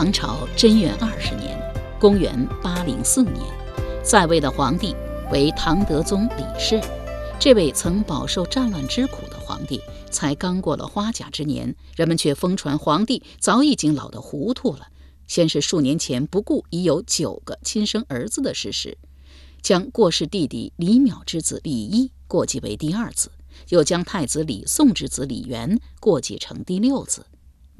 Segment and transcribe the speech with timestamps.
[0.00, 1.60] 唐朝贞元二十年，
[2.00, 3.36] 公元八零四年，
[4.02, 4.96] 在位的皇帝
[5.30, 6.80] 为唐德宗李氏。
[7.38, 9.78] 这位曾饱受战乱之苦的皇帝，
[10.10, 14.86] 才刚过了花甲之年，人们却疯传皇帝早已经老得糊涂了。
[15.26, 18.96] 先是数年前不顾已有九个亲生儿子的事实，
[19.60, 23.30] 将过世弟弟李淼之子李毅过继为第二子，
[23.68, 27.26] 又将太子李诵之子李元过继成第六子。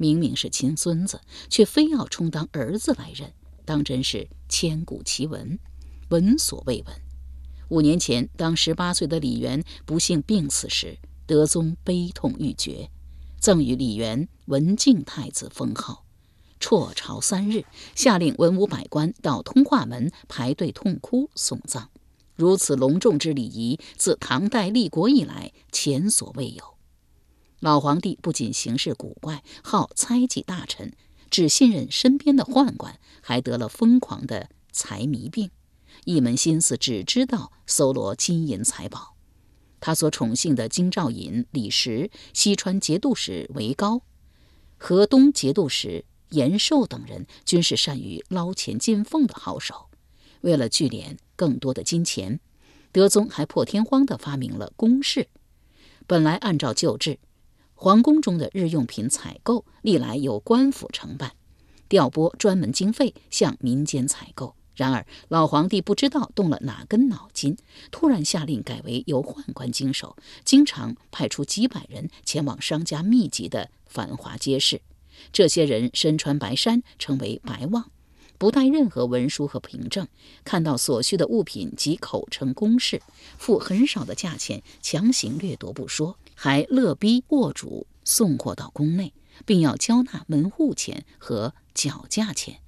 [0.01, 3.31] 明明是亲孙子，却非要充当儿子来认，
[3.65, 5.59] 当真是千古奇闻，
[6.09, 6.95] 闻所未闻。
[7.69, 12.89] 五年前，当十八岁的李元不幸病死时，德宗悲痛欲绝，
[13.39, 16.03] 赠予李元文敬太子封号。
[16.59, 17.63] 辍朝三日，
[17.93, 21.91] 下令文武百官到通化门排队痛哭送葬。
[22.35, 26.70] 如此隆重之礼仪，自唐代立国以来前所未有。
[27.61, 30.93] 老皇帝不仅行事古怪，好猜忌大臣，
[31.29, 35.51] 只信任身边的宦官，还得了疯狂的财迷病，
[36.05, 39.15] 一门心思只知道搜罗金银财宝。
[39.79, 44.01] 他所宠幸的京兆尹李时、西川节度使韦高、
[44.77, 49.89] 河东节度使严寿等人，均是善于捞钱进凤的好手。
[50.41, 52.39] 为了聚敛更多的金钱，
[52.91, 55.27] 德宗还破天荒地发明了公事。
[56.07, 57.19] 本来按照旧制。
[57.83, 61.31] 皇宫中的日用品采购历来由官府承办，
[61.89, 64.55] 调拨专门经费向民间采购。
[64.75, 67.57] 然而老皇帝不知道动了哪根脑筋，
[67.89, 70.15] 突然下令改为由宦官经手，
[70.45, 74.83] 经常派出几百人前往商家密集的繁华街市。
[75.33, 77.89] 这些人身穿白衫，称为白望，
[78.41, 80.07] 不带任何文书和凭证，
[80.43, 82.99] 看到所需的物品即口称公事，
[83.37, 86.17] 付很少的价钱强行掠夺不说。
[86.33, 89.13] 还勒逼货主送货到宫内，
[89.45, 92.61] 并要交纳门户钱和脚价钱。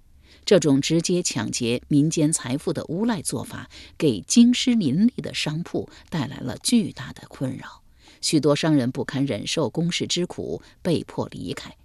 [0.45, 3.67] 这种直接抢劫民间财富的无赖做法，
[3.97, 7.81] 给京师林立的商铺带来了巨大的困扰。
[8.22, 11.75] 许多商人不堪忍受公事之苦，被迫离开，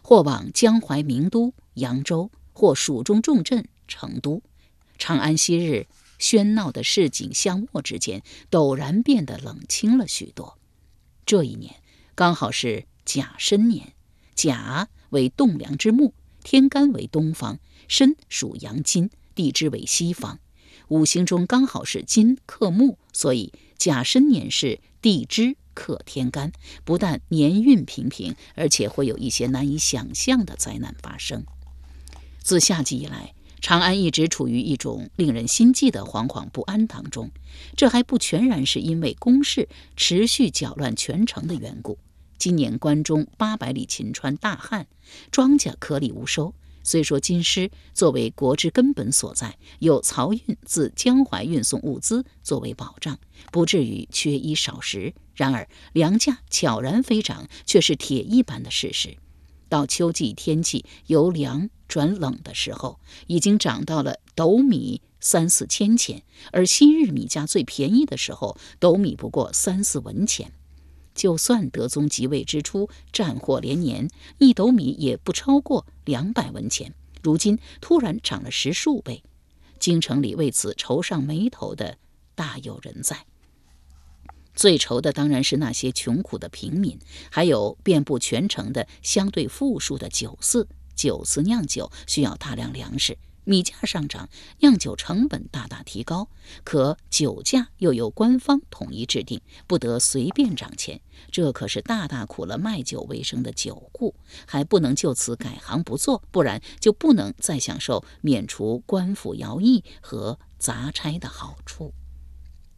[0.00, 4.42] 或往江淮名都扬州，或蜀中重镇成都。
[4.96, 5.86] 长安昔日
[6.18, 10.56] 喧闹的市井巷陌之间，陡然变得冷清了许多。
[11.26, 11.74] 这一年
[12.14, 13.92] 刚好是甲申年，
[14.34, 20.38] 甲为栋梁之木，天干为东方，申属阳金，地支为西方，
[20.88, 26.52] 五行中刚好是金克木，所以甲申年是地支克天干，
[26.84, 31.44] 不但年运平平，而且会有一些难以想象的灾难发生。
[32.44, 33.34] 自夏季以来。
[33.62, 37.30] 长安一直处于一种令人心悸的惶惶不安当中，
[37.78, 41.98] 这还不全然是因为攻势持续搅乱全城的缘故。
[42.36, 44.86] 今年关中八百里秦川大旱，
[45.30, 46.52] 庄稼颗粒无收。
[46.82, 53.18] 虽说京师作为国之根本所在，有漕运自江淮运送物资作为保障，
[53.50, 55.14] 不至于缺衣少食。
[55.34, 59.16] 然而粮价悄然飞涨，却是铁一般的事实。
[59.70, 66.22] 到秋季天气由凉转冷的时候，已经涨到了斗米三四千钱，
[66.52, 70.52] 而昔日米价最便宜的时候，斗米不过三四文钱。
[71.14, 76.92] 就算德宗即位之初战火连年，一斗米也不超过两百文钱，
[77.22, 79.22] 如今突然涨了十数倍，
[79.78, 81.98] 京城里为此愁上眉头的
[82.34, 83.26] 大有人在。
[84.56, 86.98] 最愁的当然是那些穷苦的平民，
[87.30, 90.68] 还有遍布全城的相对富庶的酒肆。
[90.94, 94.28] 酒肆酿酒需要大量粮食，米价上涨，
[94.60, 96.28] 酿酒成本大大提高，
[96.64, 101.00] 可酒价又由官方统一制定，不得随便涨钱。
[101.30, 104.14] 这可是大大苦了卖酒为生的酒户，
[104.46, 111.92] 还不能就此改行不做，不然就不能再享受免除官府徭役和杂差的好处。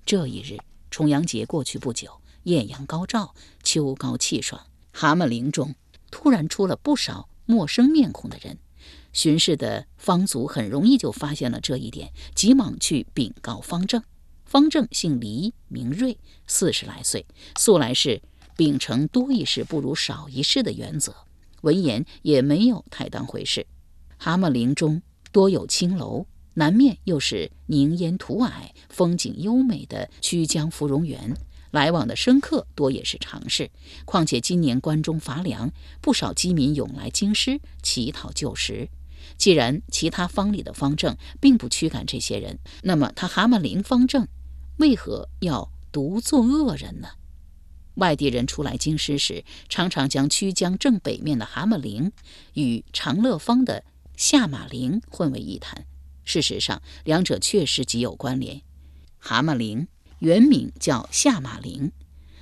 [0.04, 0.58] 这一日，
[0.90, 5.74] 重阳节过去不久，艳阳高照，秋高气爽，蛤蟆陵中
[6.10, 8.58] 突然出了不少陌生面孔的人。
[9.12, 14.02] 巡视的方族很容易就发现了这一点，急忙去禀告方正。
[14.44, 17.26] 方正姓黎，名瑞，四十来岁，
[17.58, 18.20] 素来是
[18.56, 21.14] 秉承多一事不如少一事的原则，
[21.62, 23.66] 闻言也没有太当回事。
[24.18, 25.02] 蛤蟆陵中
[25.32, 28.50] 多有青楼，南面又是凝烟吐霭、
[28.88, 31.36] 风景优美的曲江芙蓉园，
[31.70, 33.70] 来往的生客多也是常事。
[34.04, 38.88] 况且今年关中乏粮，不少饥民涌来京师乞讨救食。
[39.36, 44.28] 既然其他方里的方正并不驱赶这些人，那么他蛤蟆陵方正
[44.78, 47.08] 为何要独做恶人呢？
[47.94, 52.12] 外地人出来京师时，常常将曲江正北面的蛤蟆陵
[52.52, 53.84] 与长乐坊的
[54.16, 55.86] 下马陵混为一谈。
[56.24, 58.62] 事实上，两者确实极有关联。
[59.18, 59.88] 蛤蟆陵
[60.20, 61.92] 原名叫下马陵，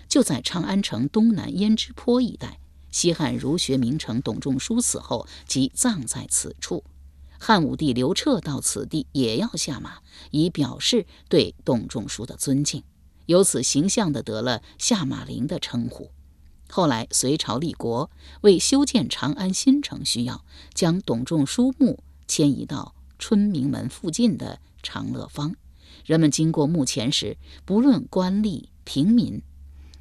[0.08, 2.60] 就在长安城东南胭脂坡一带。
[2.90, 6.84] 西汉儒学名臣董仲舒死后，即葬在此处。
[7.40, 9.98] 汉武帝刘彻到此地也要下马，
[10.30, 12.84] 以表示对董仲舒的尊敬，
[13.26, 16.10] 由此形象地得了下马陵的称呼。
[16.70, 18.10] 后来隋朝立国，
[18.42, 21.98] 为修建长安新城需要，将董仲舒墓
[22.28, 25.56] 迁移到春明门附近的长乐坊。
[26.04, 29.42] 人们经过墓前时，不论官吏平民。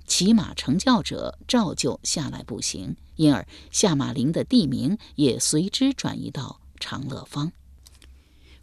[0.05, 7.53] 骑马乘轿者照旧下来步行，因而下马陵的地名也随之转移到长乐坊。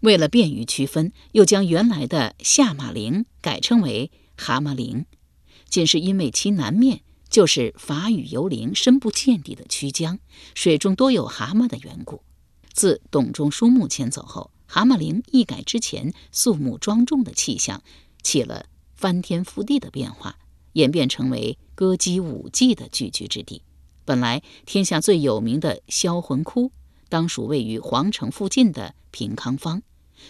[0.00, 5.06] 为了便于区分，又将原来的下马陵改称为蛤蟆陵，
[5.68, 7.00] 仅是因为其南面
[7.30, 10.18] 就是法雨游灵深不见底的曲江，
[10.54, 12.22] 水中多有蛤蟆的缘故。
[12.72, 17.82] 自董仲舒墓迁走后，蛤蟆陵一改之前肃穆庄重的气象，
[18.22, 20.38] 起了翻天覆地的变化。
[20.74, 23.62] 演变成为歌姬舞伎的聚居之地。
[24.04, 26.70] 本来天下最有名的销魂窟，
[27.08, 29.82] 当属位于皇城附近的平康坊，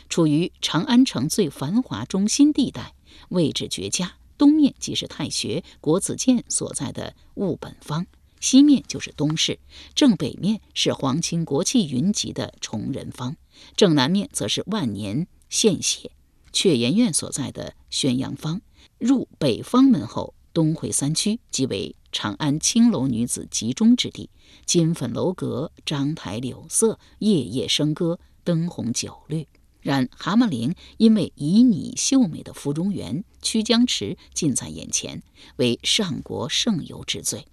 [0.08, 2.94] 处于长安城最繁华中心地带，
[3.28, 4.14] 位置绝佳。
[4.38, 8.06] 东面即是太学、国子监所在的务本坊，
[8.40, 9.58] 西面就是东市；
[9.94, 13.36] 正北面是皇亲国戚云集的崇仁坊，
[13.76, 16.10] 正南面则是万年献血
[16.52, 18.60] 雀研院所在的宣阳坊。
[18.98, 24.30] 入北方门后，东回三区，即为长安青楼女子集中之地。
[24.64, 29.46] 金粉楼阁，章台柳色，夜夜笙歌，灯红酒绿。
[29.80, 35.22] 然蛤蟆陵因为旖旎秀美的芙蓉园、曲江池近在眼前，
[35.56, 37.46] 为上国盛游之最。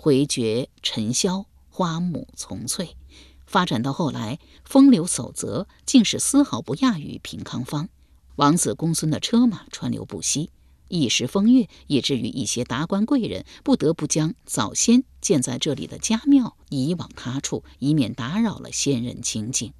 [0.00, 2.96] 回绝尘嚣，花木丛翠，
[3.46, 7.88] 发展到后来，风流守则，竟是丝毫不亚于平康坊。
[8.36, 10.50] 王子公孙的车马川流不息。
[10.86, 19.72] 一时风月，以至于一些达官贵人不得不将早先建在这里的家庙移往他处，以免打扰了先人清静。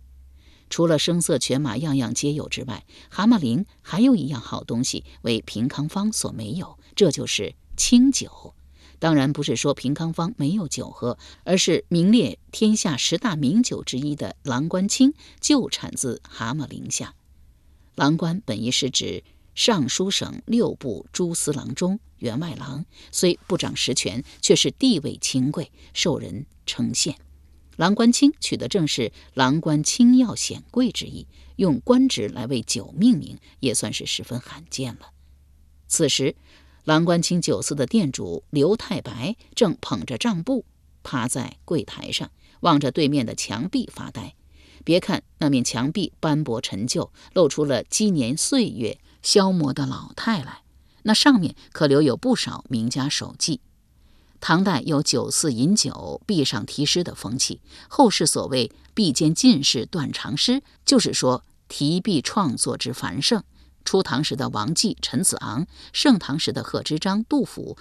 [0.69, 8.53] 除了声色犬马样样皆有之外，蛤蟆陵还有一样好东西为平康坊所没有，这就是清酒。
[8.99, 17.15] 当然不是说平康坊没有酒喝，而是名列天下十大名酒之一的郎官清就产自蛤蟆陵下。
[17.95, 19.25] 郎官本意是指。
[19.55, 27.17] 尚书省六部诸司郎中、员外郎，虽不掌实权，却是地位清贵，受人称羡。
[27.75, 31.27] 郎官清取的正是郎官清要显贵之意，
[31.57, 35.11] 用官职来为酒命名，也算是十分罕见了。
[35.89, 36.37] 此时，
[36.89, 40.65] 郎官清酒肆的店主刘太白正捧着账簿，
[41.03, 42.31] 趴在柜台上，
[42.61, 44.35] 望着对面的墙壁发呆。
[44.85, 48.99] 别看那面墙壁斑驳陈旧，露出了积年岁月。
[49.23, 50.63] 消磨的老态来，
[51.03, 53.61] 那上面可留有不少名家手迹。
[54.41, 63.45] 唐代有酒肆饮酒、壁上题诗的风气，后世所谓“壁间进士断肠诗”，就是说题壁创作之繁盛。
[63.89, 67.79] 初唐时的王继、陈子昂，盛唐时的贺知章、杜甫，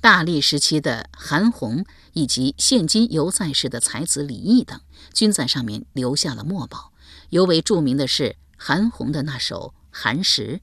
[0.00, 4.80] 大历时期的韩翃，以及现今犹在世的才子李益等，
[5.12, 6.94] 均在上面留下了墨宝。
[7.28, 10.62] 尤为著名的是韩翃的那首《寒食》。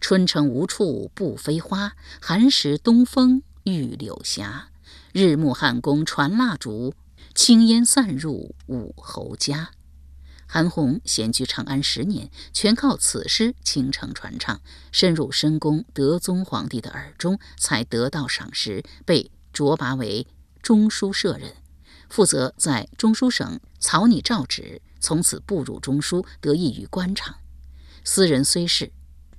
[0.00, 4.48] 春城无处不飞花，寒食东风御柳斜。
[5.12, 6.94] 日暮汉宫传蜡烛，
[7.34, 9.72] 青烟散入武侯家。
[10.46, 14.60] 韩红闲居长安十年，全靠此诗倾城传唱，
[14.92, 20.26] 深入深宫德宗皇帝的耳中，才得到赏识，被擢拔为
[20.62, 21.54] 中书舍人，
[22.08, 24.80] 负责在中书省草拟诏旨。
[24.98, 27.36] 从此步入中书，得益于官场。
[28.02, 28.92] 斯人虽逝，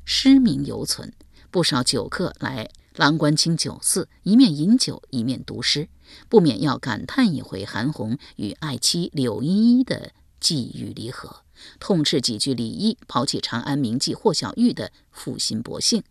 [0.06, 1.12] 诗名犹存。
[1.50, 5.90] 不少酒客来郎官清酒肆，一面饮酒，一面读诗，
[6.30, 11.44] 不免要感叹一回韩红与爱妻柳依依的寄予离合，
[11.80, 16.04] 痛斥几句礼义，抛弃长安名妓霍小玉的负心薄幸。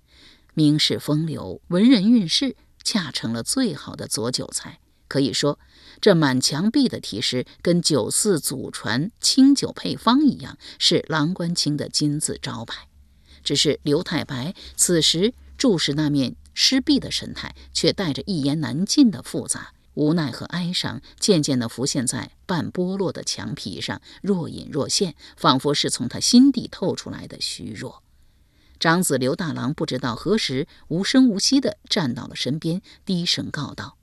[0.55, 4.81] 名士风流，文人韵事，恰成了最好的佐酒菜。
[5.09, 5.59] 可以说，
[6.01, 12.89] 这满墙壁的题诗，跟酒肆祖传清酒配方一样，是郎官清的金字招牌。
[13.45, 28.03] 只是刘太白此时注视那面诗壁的神态，却带着一言难尽的复杂无奈和哀伤，渐渐地浮现在半剥落的墙皮上，若隐若现，仿佛是从他心底透出来的虚弱。
[28.79, 33.97] 长子刘大郎不知道何时无声无息地站到了身边，低声告道：“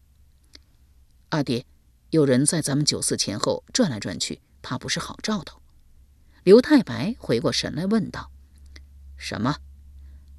[1.30, 1.68] 二爹，
[2.10, 5.62] 有人在咱们酒肆前后转来转去，怕不是好兆头。”
[6.44, 8.32] 刘太白回过神来问道。
[9.16, 9.58] 什么？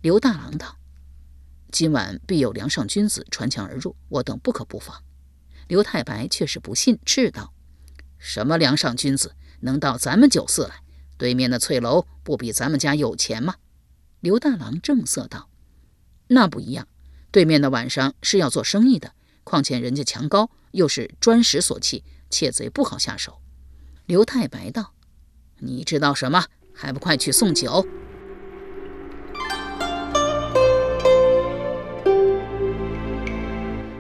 [0.03, 0.79] 刘大郎道
[1.71, 5.01] ：“今晚必有梁上君子穿墙而入，我等不可不防。”
[5.69, 7.53] 刘太白却是不信，斥道
[8.19, 10.83] ：“什么梁上君子能到咱们酒肆来？
[11.17, 13.57] 对面的翠楼不比咱们家有钱吗？”
[14.21, 15.49] 刘大郎正色道
[16.29, 16.89] ：“那不一样，
[17.31, 23.41] 对面的晚上是要做生意的，况且人家墙高，又是砖石所砌，窃贼不好下手。”
[24.07, 24.95] 刘太白道
[25.61, 26.47] ：“你知道什么？
[26.75, 27.87] 还不快去送酒！”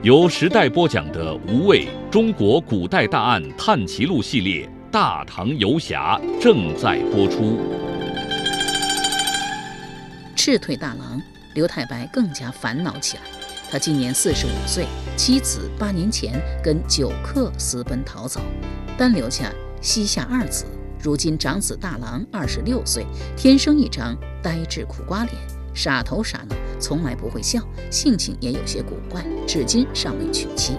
[0.04, 7.58] 由时代播讲的《无畏中国古代大案探奇录》系列《大唐游侠》正在播出。
[10.36, 11.18] 斥退大郎，
[11.54, 13.22] 刘太白更加烦恼起来。
[13.70, 14.84] 他今年四十五岁，
[15.16, 18.42] 妻子八年前跟酒客私奔逃走，
[18.98, 20.66] 单留下膝下二子。
[21.02, 23.06] 如今长子大郎二十六岁，
[23.38, 25.34] 天生一张呆滞苦瓜脸。
[25.74, 30.78] 傻头傻脑，从来不会笑，性情也有些古怪，至今尚未娶妻。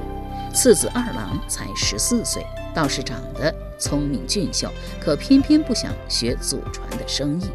[0.53, 4.71] 次子二郎才十四岁，倒是长得聪明俊秀，
[5.01, 7.45] 可偏偏不想学祖传的生意，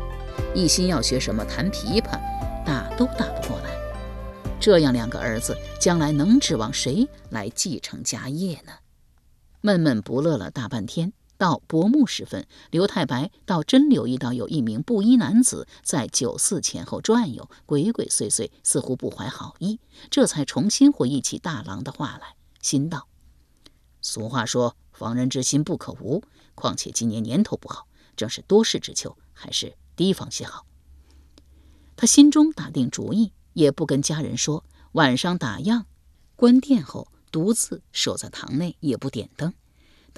[0.54, 2.20] 一心要学什么弹琵琶，
[2.64, 3.70] 打都打不过来。
[4.61, 8.73] 这样两个儿子，将来能指望谁来继承家业呢？
[9.62, 11.14] 闷闷不乐了大半天。
[11.40, 19.80] 到薄暮时分，刘太白倒真留意到有一名布衣男子在酒肆前后转悠，鬼鬼祟祟，似乎不怀好意。
[20.11, 23.09] 这才重新回忆起大郎的话来，心道：
[24.02, 26.23] 俗话说“防人之心不可无”，
[26.54, 30.66] 况且今年年头不好，正是多事之秋，还是提防些好。
[31.97, 35.85] 他心中打定主意，也不跟家人说，晚上打烊
[36.37, 39.54] 关店后，独自守在堂内，也不点灯。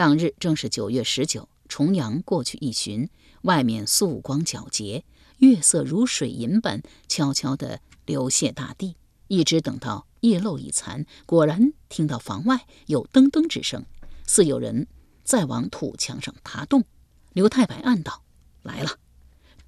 [0.02, 3.08] 当日正是九月十九，重阳过去一旬，
[3.42, 5.04] 外面素光皎洁，
[5.38, 8.96] 月色如水银般悄悄地流泻大地。
[9.28, 13.86] 一直等到夜漏已残，果然听到房外有噔噔之声，
[14.26, 14.88] 似有人
[15.22, 16.82] 在往土墙上爬动。
[17.32, 18.24] 刘太白暗道
[18.64, 18.98] ：“来了。”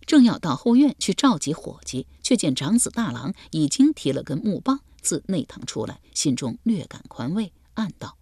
[0.04, 8.16] 正要到后院去召集伙计，却见长子大郎已经提了根木棒自内堂出来，心中略感宽慰，暗道：“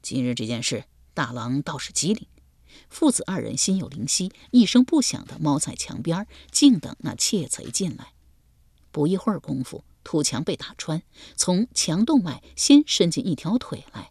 [0.00, 0.84] 今日这件事。”
[1.16, 2.28] 大郎倒是机灵，
[2.90, 8.12] 父子二人心有灵犀，一声不响地猫在墙边，静等那窃贼进来。
[8.92, 11.02] 不一会儿功夫，土墙被打穿，
[11.34, 14.10] 从墙洞外先伸进一条腿来。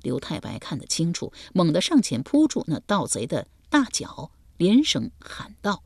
[0.00, 5.82] 刘太白看得清楚，猛地上前扑住那盗贼的大脚，连声喊道：“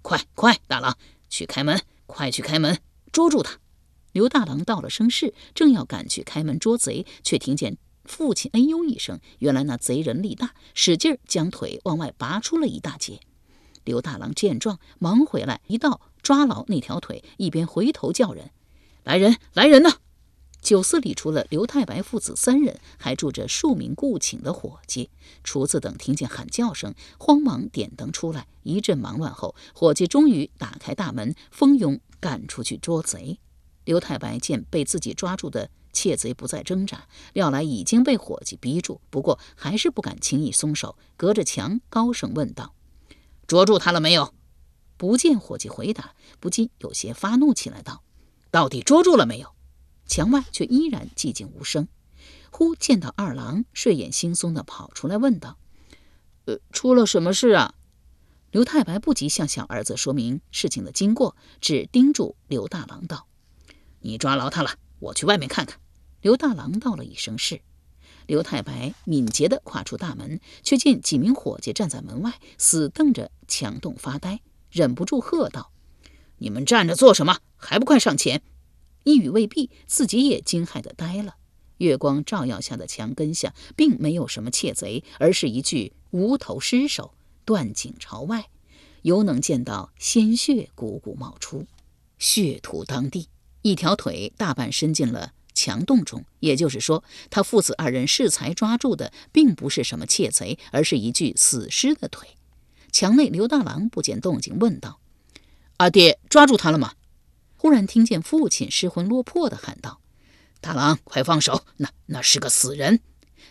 [0.00, 0.96] 快快，大郎，
[1.28, 1.82] 去开门！
[2.06, 2.80] 快去开门，
[3.10, 3.58] 捉住他！”
[4.12, 7.78] 刘大郎到了声势，正要赶去开门捉贼，却听见。
[8.04, 13.20] 父亲哎呦一声，原来那贼人力大，使劲将腿往外拔出了一大截。
[13.84, 18.50] 刘大郎见状，忙回来一道抓牢那条腿，一边回头叫人
[19.04, 19.98] ：“来人，来人呐！”
[20.62, 25.10] 酒肆里除了刘太白父子三人，还住着数名雇请的伙计、
[25.42, 25.94] 厨子等。
[25.98, 28.46] 听见喊叫声，慌忙点灯出来。
[28.62, 33.38] 一阵忙乱后，伙计终于打开大门，蜂拥赶出去捉贼。
[33.84, 35.68] 刘太白见被自己抓住的。
[35.94, 42.74] 窃贼不再挣扎，料来已经被伙计逼住，不过还是不敢轻易松手，隔着墙高声问道
[43.48, 44.34] ：“捉住他了没有？”
[44.98, 48.02] 不见伙计回答，不禁有些发怒起来，道
[48.50, 49.54] ：“到底捉住了没有？”
[50.06, 51.88] 墙外却依然寂静无声。
[52.50, 55.58] 忽见到二郎睡眼惺忪地跑出来，问道
[56.46, 57.74] ：“呃，出了什么事啊？”
[58.52, 63.26] 刘太白不及向小儿子说明事情的经过，只叮嘱刘大郎道
[64.00, 64.70] ：“你抓牢他了，
[65.00, 65.80] 我去外面看看。”
[66.24, 67.60] 刘大郎道了一声是。
[68.26, 74.40] 刘太白敏捷地跨出大门，却见几名伙计站在门外，死瞪着墙洞发呆，
[74.70, 75.70] 忍不住喝道
[76.40, 77.40] ：“你们站着做什么？
[77.56, 78.40] 还不快上前！”
[79.04, 81.34] 一语未毕，自己也惊骇地呆了。
[81.76, 87.12] 月光照耀下的墙根下，并没有什么窃贼，而是一具无头尸首，
[87.44, 88.48] 断颈朝外，
[89.02, 91.66] 犹能见到鲜血汩汩冒出，
[92.16, 93.28] 血涂当地，
[93.60, 95.33] 一条腿大半伸进了。
[95.54, 102.28] 墙洞中，也就是说，他父子二人适才抓住的，并不是什么窃贼，而是一具死尸的腿。
[102.92, 105.00] 墙内，刘大郎不见动静，问道
[105.78, 106.94] ：“阿爹抓住他了吗？”
[107.56, 110.00] 忽然听见父亲失魂落魄地喊道
[110.60, 111.64] ：“大郎，快放手！
[111.78, 113.00] 那那是个死人！”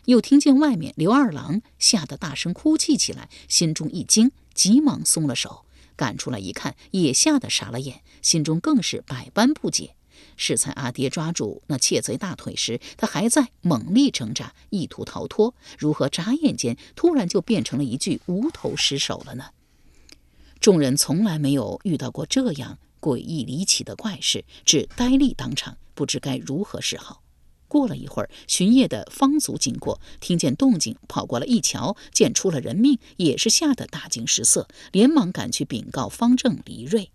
[0.05, 9.95] 又听见外面刘二郎吓得大声哭泣起来，心中一惊，急忙松了手，赶出来一看，也吓得傻了眼，心中更是百般不解。
[10.37, 19.45] 适才阿爹抓住那窃贼大腿时，他还在猛力挣扎，意图逃脱，如何眨眼间突然就变成了一具无头尸首了呢？
[20.59, 27.21] 众人从来没有遇到过这样诡异离奇的怪事，只呆立当场，不知该如何是好。
[27.67, 37.09] 过了一会儿，巡夜的方族经过，听见动静，跑过来一瞧，见出了人命，也是吓得大惊失色，连忙赶去禀告方正、黎瑞。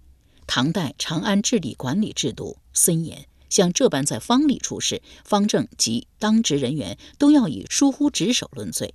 [0.48, 8.94] 唐代长安治理管理制度森严，像这般在坊里出事，方正及当值人员都要以疏忽职守论罪。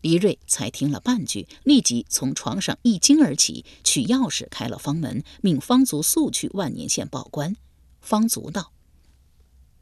[0.00, 7.54] 黎瑞才听了半句，立即从床上一惊而起，取钥匙开了方门，命方族速去万年县报官。
[8.00, 8.72] 方族道：“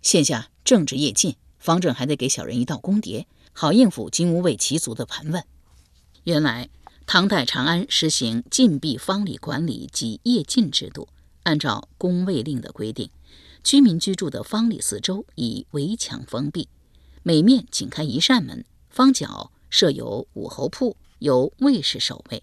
[0.03, 5.45] 现下正值夜尽，方正还得给小人一道公牒，好应付金吾卫旗族的盘问。”
[6.25, 6.69] 原来。
[7.07, 11.09] 唐代长安实行禁闭坊里管理及夜禁制度。
[11.43, 13.11] 按照宫卫令的规定，
[13.65, 16.69] 居民居住的坊里四周以围墙封闭，
[17.23, 18.65] 每面仅开一扇门。
[18.89, 22.43] 方角设有武侯铺，由卫士守卫。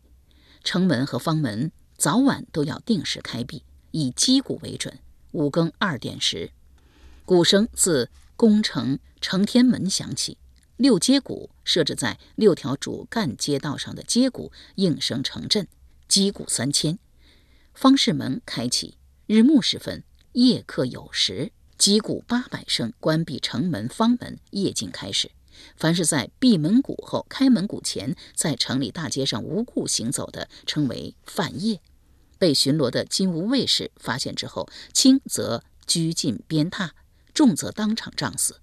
[0.64, 5.00] 城门和坊门早晚都要定时开闭，以击鼓为准。
[5.32, 6.52] 五更二点时，
[7.24, 10.38] 鼓声自宫城承天门响起。
[10.80, 15.68] 六街鼓设置在六条主干街道上的街鼓应声成阵，
[16.08, 16.98] 击鼓三千。
[17.74, 18.96] 方士门开启，
[19.28, 25.32] 日暮时分，夜客有时，击鼓八百声，关闭城门方门，夜禁开始。
[25.76, 31.82] 凡是在闭门鼓后开门鼓前，在城里大街上无故行走的，称为犯夜。
[32.38, 36.92] 被巡逻的金吾卫士发现之后，轻则拘禁鞭挞，
[37.34, 38.62] 重则当场杖死。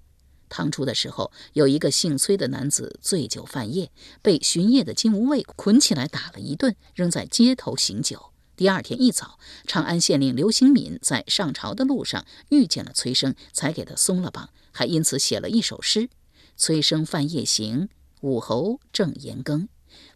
[0.48, 3.90] 唐初的时候，有一个姓崔的男子醉酒犯夜，
[4.22, 8.32] 被巡夜的金吾卫捆起来打了一顿，扔在街头醒酒。
[8.56, 16.08] 第二天一早，长安县令刘兴敏在上朝的路上遇见了崔生，才给他松了绑，还因此写了一首诗
[16.56, 17.90] ：“崔生犯夜行，
[18.22, 19.68] 武侯正严更。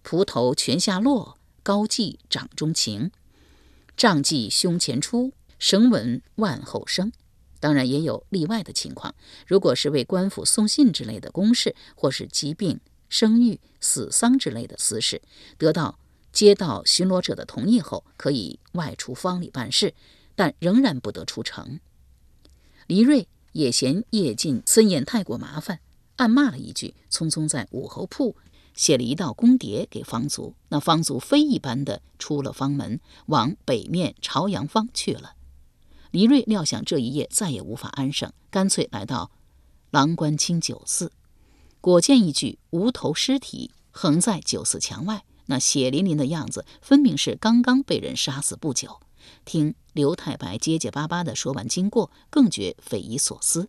[0.02, 3.10] 蒲头泉下落，高髻掌中情。
[3.94, 7.12] 杖系胸前出，绳稳腕后生。”
[7.60, 9.14] 当然也有例外的情况，
[9.46, 15.22] 如果是为官府送信之类的公事，或是疾病、生育、死丧之类的私事，
[15.58, 15.98] 得到
[16.32, 19.94] 街道巡逻者的同意后，可以外出方里办事，
[20.34, 21.78] 但仍然不得出城。
[22.86, 25.80] 黎瑞也嫌夜进森严太过麻烦，
[26.16, 28.36] 暗骂了一句，匆匆在武侯铺
[28.74, 30.54] 写了一道公牒给方族。
[30.68, 35.34] 那方族飞一般的出了方门，往北面朝阳方去了。
[36.10, 39.30] 黎瑞料想这一夜再也无法安生，干脆来到
[39.90, 41.12] 郎官清酒肆，
[41.80, 49.00] 果见一具无头尸体横在酒肆墙外，那血淋淋的样子，分明是刚刚被人杀死不久。
[49.44, 53.68] 听刘太白结结巴巴地说完经过，更觉匪夷所思。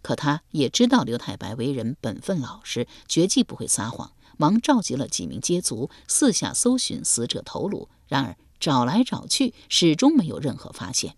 [0.00, 7.88] 可他也知道刘太白为人本分老实，绝技不会撒谎，忙召集了几名街族，四下搜寻死者头颅。
[8.08, 11.14] 然而找来找去，始终没有任何发现。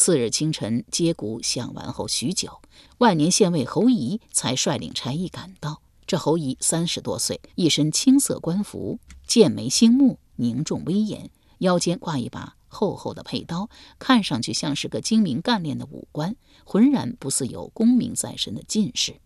[0.00, 2.62] 次日清晨，接鼓响完后许久，
[2.96, 5.82] 万年县尉侯仪才率领差役赶到。
[6.06, 16.34] 这侯仪三十多岁，一身青色官服，剑眉星目，凝重威严，腰间挂一把厚厚的佩刀，看上去像是个精明干练的武官，
[16.64, 19.20] 浑然不似有功名在身的进士。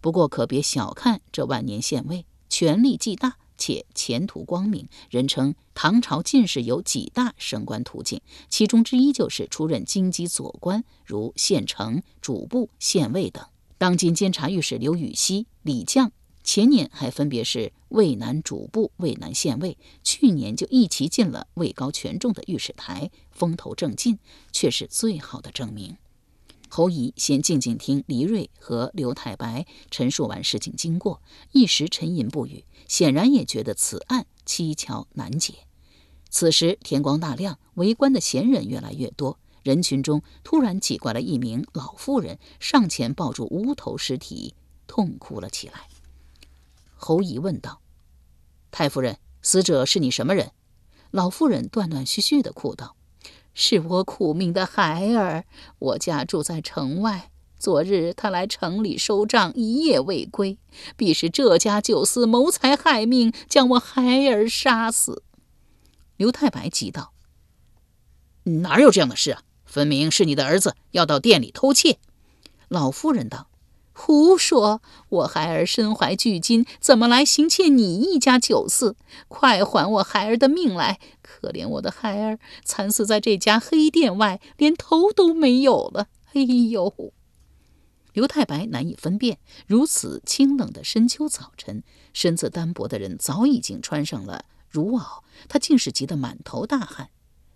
[0.00, 3.36] 不过可别小看这万年县尉，权力既大。
[3.58, 13.44] 且前途光明，人称唐朝进士有几大升官途径，其中之一就是出任京畿左官，如县丞、主簿、县尉等。
[13.78, 16.10] 当今监察御史刘禹锡、李绛
[16.42, 24.18] 前年还分别是渭南主簿、渭南县尉，去年就一齐进了位高权重的御史台，风头正劲，
[24.52, 25.96] 却是最好的证明。
[26.68, 35.54] 侯乙先静静听黎瑞和刘太白陈述完事情经过，一时沉吟不语，显然也觉得此案蹊跷难解。
[36.28, 44.54] 此时天光大亮，围观的闲人越来越多，人群中突然挤过来一名老妇人，上前抱住无头尸体，
[44.86, 45.88] 痛哭了起来。
[46.94, 47.80] 侯乙问道
[48.70, 50.50] ：“太夫人，死者是你什么人？”
[51.12, 52.95] 老妇人断断续续地哭道
[53.58, 55.46] ：“是我苦命的孩儿。
[55.78, 60.58] 我家住在城外，昨日他来城里收账，一夜未归，
[60.94, 65.22] 必是这家酒肆谋财害命，将我孩儿杀死。”
[66.18, 67.14] 刘太白急道
[68.60, 69.42] ：“哪有这样的事啊？
[69.64, 71.98] 分明是你的儿子要到店里偷窃。”
[72.68, 73.48] 老妇人道。
[73.98, 74.82] 胡说！
[75.08, 78.94] 我孩儿身怀巨金，怎么来行窃你一家酒肆？
[79.26, 81.00] 快还我孩儿的命来！
[81.22, 86.08] 可怜我的孩儿惨死在这家黑店外，连头都没有了。
[86.34, 87.12] 哎呦！
[88.12, 91.82] 刘太白难以分辨，如此清冷的深秋早晨，
[92.12, 97.08] 身子单薄的人早已经穿上了襦袄，他竟是急得满头大汗。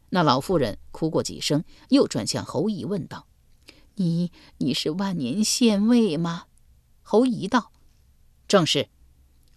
[0.09, 3.27] 那老妇人哭过几声，又转向侯姨问道。
[4.01, 6.45] 你你是万年县尉吗？
[7.03, 7.71] 侯姨道
[8.49, 8.89] ：“正是。”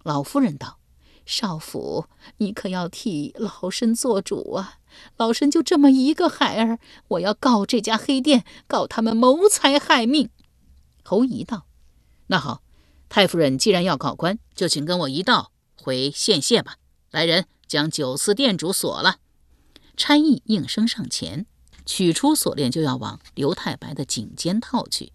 [0.03, 0.79] 老夫人道
[1.25, 2.07] ：“少府，
[2.39, 4.79] 你可要替老身做主啊！
[5.15, 6.77] 老身就这么一个孩儿，
[7.07, 10.29] 我要告这家黑店，告他们谋财害命。”
[11.05, 11.65] 侯姨道
[12.27, 12.61] ：“那好，
[13.07, 16.75] 太夫人既然要告官，就请跟我一道回县县吧。
[17.11, 19.19] 来人，将酒肆店主锁了。”
[19.95, 21.45] 差役应声上前。
[21.85, 25.11] 取出锁链就要往刘太白的颈间套去，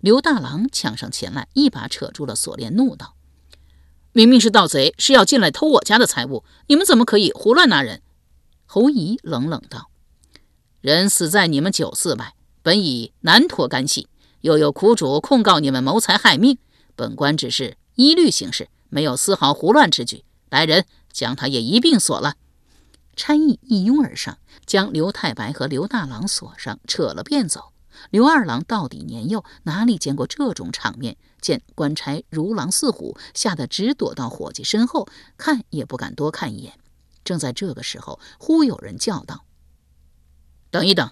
[0.00, 3.14] 刘大郎抢上前来，一把扯住了锁链，怒道
[4.12, 8.02] ：“明明是盗贼，是要进来偷我家的财物，你们怎么可以胡乱拿人？”
[8.66, 9.90] 侯姨冷冷道
[10.80, 14.08] ：“人死在你们酒肆外，本已难脱干系，
[14.42, 16.58] 又有苦主控告你们谋财害命，
[16.94, 20.24] 本官只是依律行事，没有丝毫胡乱之举。
[20.50, 22.34] 来人，将他也一并锁了。”
[23.18, 27.72] 差役一拥而上，将刘太白和刘大郎锁上，扯了便走。
[28.10, 31.16] 刘二郎到底年幼，哪里见过这种场面？
[31.40, 36.78] 见官差如狼似虎，吓得直躲到伙计身后，看也不敢多看一眼。
[37.24, 39.44] 正在这个时候，忽有人叫道
[40.70, 41.10] ：“等一等，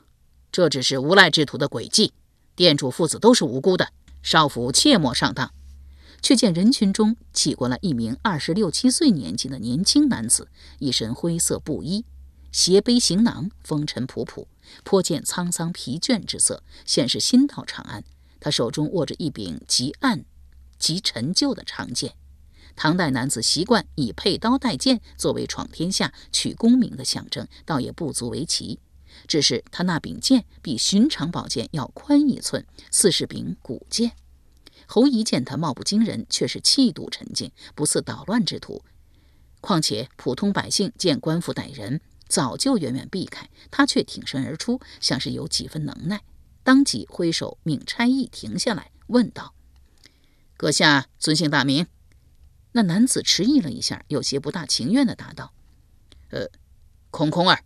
[0.52, 2.12] 这只是无赖之徒的诡计。
[2.54, 3.88] 店主父子都是无辜的，
[4.22, 5.52] 少府切莫上当。”
[6.26, 10.48] 却见人群中挤过来一名二十六七岁年纪的年轻男子，
[10.80, 12.04] 一身灰色布衣，
[12.50, 14.46] 斜背行囊，风尘仆仆，
[14.82, 18.02] 颇见沧桑疲倦之色，显是新到长安。
[18.40, 20.24] 他手中握着一柄极暗、
[20.80, 22.14] 极陈旧的长剑。
[22.74, 28.80] 唐代男子习惯以佩刀带剑作为闯天下、取功名的象征，倒也不足为奇。
[29.28, 34.10] 只是他那柄剑比寻常宝剑要宽一寸，似是柄古剑。
[34.86, 38.82] 侯仪见他貌不惊人，却是气度沉静，不似捣乱之徒。
[39.60, 46.22] 况且普通百姓见官府逮人，早就远远避开，他却挺身而出，像是有几分能耐，
[46.62, 49.54] 当即挥手命差役停下来，问道
[50.56, 51.86] ：“阁下尊姓大名？”
[52.72, 55.52] 那男子迟疑了一下，有些不大情愿地答道
[56.30, 56.48] ：“呃，
[57.10, 57.64] 空空儿。”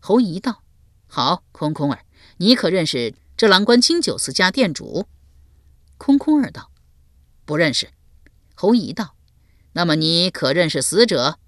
[0.00, 0.64] 侯仪道
[1.06, 2.04] ：“好，空空儿，
[2.38, 5.06] 你可认识这郎官清酒肆家店主？”
[5.96, 6.70] 空空儿道
[7.44, 7.90] ：“不认识。”
[8.54, 9.16] 侯姨道
[9.72, 11.38] ：“那么你可认识死者？”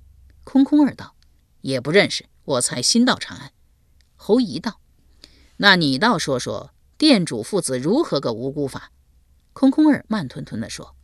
[0.44, 1.14] 空空儿道
[1.62, 3.52] ：“也不认识，我才新到长安。”
[4.16, 4.80] 侯姨道
[5.58, 8.92] ：“那你倒说说店主父子如何个无辜法？”
[9.52, 10.94] 空空儿慢吞吞地说：“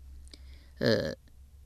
[0.79, 1.17] 呃，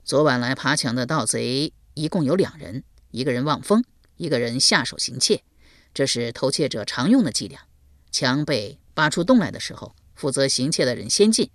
[0.04, 3.84] 昨晚来爬墙的盗贼一共有两人，一个人望风，
[4.16, 5.42] 一个人下手行窃，
[5.92, 7.62] 这是偷窃者常用的伎俩。
[8.10, 11.50] 墙被扒出洞来的时候，负责行窃的人先进。”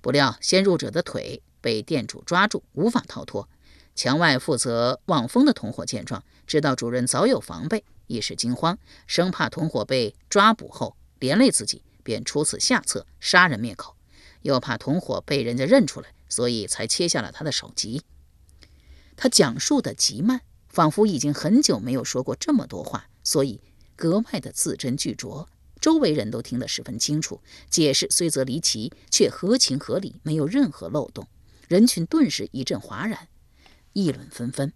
[0.00, 3.48] 不料先入者的腿被店主抓住，无法逃脱。
[3.94, 13.96] 墙外负责望风的同伙见状，知道主人早有防备，一时惊慌，生怕同伙被抓捕后连累自己，便出此下策，杀人灭口。
[14.42, 18.02] 又怕同伙被人家认出来，所以才切下了他的首级。
[19.16, 23.60] 他讲述的极慢，仿佛已经很久没有说过这么多话，所以
[23.96, 25.48] 格外的字斟句酌。
[25.80, 31.26] 周围人都听得十分清楚，解释虽则离奇，却合情合理，没有任何漏洞。
[31.68, 33.28] 人群顿时一阵哗然，
[33.92, 34.72] 议论纷纷。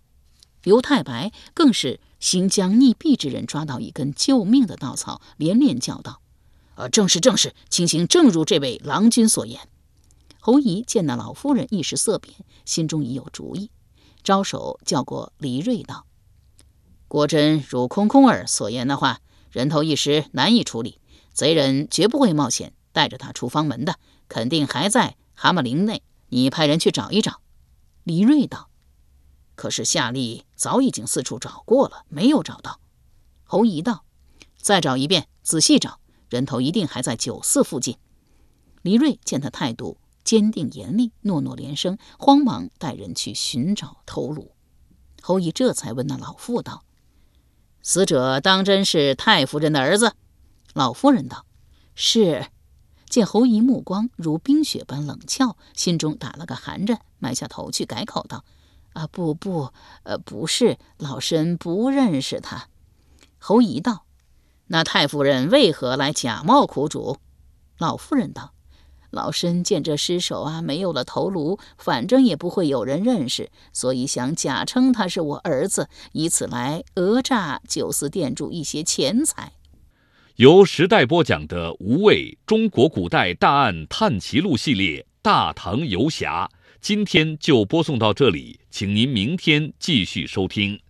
[0.62, 6.20] 刘太白更是行将溺毙之人抓到一根救命的稻草，连连叫道
[6.76, 9.60] ：“呃，正是正是，情形正如这位郎君所言。”
[10.38, 12.34] 侯姨见那老夫人一时色变，
[12.64, 13.70] 心中已有主意，
[14.22, 16.06] 招手叫过李瑞道
[17.08, 19.20] ：“果真如空空儿所言的话，
[19.52, 20.98] 人头一时难以处理，
[21.32, 26.02] 贼人绝不会冒险带着他出方门的，肯定还在蛤蟆林内。
[26.30, 27.40] 你派人去找一找。”
[28.02, 28.70] 李瑞道
[29.54, 32.80] ：“可是夏丽早已经四处找过了，没有找到。”
[33.44, 34.04] 侯仪道
[34.60, 37.98] ：“再找一遍，仔细找，人头一定还在酒肆附近。”
[38.82, 39.98] 李瑞见他态度。
[40.24, 44.52] 坚定严厉，诺诺连声，慌忙带人去寻找头颅。
[45.20, 46.84] 侯乙这才问那老妇道
[47.82, 50.14] ：“死者当真是太夫人的儿子？”
[50.72, 51.44] 老夫人道
[51.94, 52.46] ：“是。”
[53.08, 58.42] 见侯姨目光如冰雪般冷峭，心中打了个寒战，埋下头去改口道
[58.94, 59.70] ：“啊，不不，
[60.04, 62.68] 呃，不是，老身不认识他。”
[63.36, 64.06] 侯姨道
[64.68, 67.18] ：“那太夫人为何来假冒苦主？”
[67.76, 68.54] 老夫人道。
[69.12, 79.52] 老身见这尸首啊，没有了头颅，反正也不会有人认识，所以想假称他是我儿子，以此来讹诈酒肆店主一些钱财。
[80.36, 90.80] 由时代播讲的《无畏中国古代大案探奇录》系列《大唐游侠》，今天就播送到这里，请您明天继续收听。